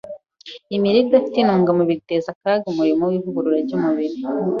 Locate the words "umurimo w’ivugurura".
2.71-3.57